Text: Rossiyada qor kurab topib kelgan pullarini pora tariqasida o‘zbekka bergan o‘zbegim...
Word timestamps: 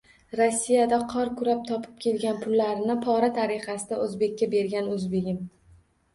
Rossiyada 0.37 0.97
qor 1.11 1.29
kurab 1.41 1.61
topib 1.71 1.99
kelgan 2.05 2.39
pullarini 2.47 2.97
pora 3.05 3.31
tariqasida 3.37 4.01
o‘zbekka 4.09 4.51
bergan 4.57 4.91
o‘zbegim... 4.97 5.41